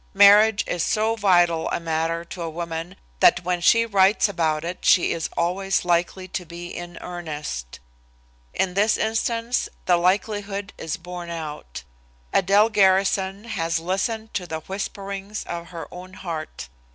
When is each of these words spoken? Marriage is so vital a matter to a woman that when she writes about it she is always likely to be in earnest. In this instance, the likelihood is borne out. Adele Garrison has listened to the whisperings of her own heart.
Marriage 0.15 0.63
is 0.65 0.83
so 0.83 1.15
vital 1.15 1.69
a 1.69 1.79
matter 1.79 2.25
to 2.25 2.41
a 2.41 2.49
woman 2.49 2.95
that 3.19 3.43
when 3.43 3.61
she 3.61 3.85
writes 3.85 4.27
about 4.27 4.63
it 4.65 4.79
she 4.83 5.11
is 5.11 5.29
always 5.37 5.85
likely 5.85 6.27
to 6.27 6.43
be 6.43 6.75
in 6.75 6.97
earnest. 7.01 7.79
In 8.51 8.73
this 8.73 8.97
instance, 8.97 9.69
the 9.85 9.97
likelihood 9.97 10.73
is 10.75 10.97
borne 10.97 11.29
out. 11.29 11.83
Adele 12.33 12.69
Garrison 12.69 13.43
has 13.43 13.77
listened 13.79 14.33
to 14.33 14.47
the 14.47 14.61
whisperings 14.61 15.43
of 15.43 15.67
her 15.67 15.87
own 15.91 16.13
heart. 16.15 16.67